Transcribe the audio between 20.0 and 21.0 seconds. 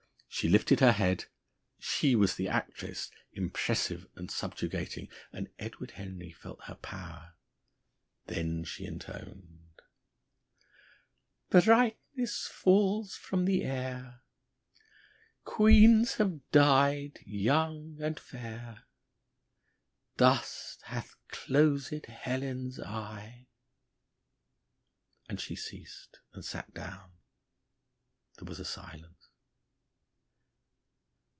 Dust